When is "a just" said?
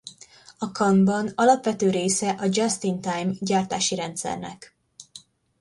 2.29-2.83